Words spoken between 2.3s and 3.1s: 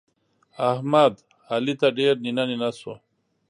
نينه سو.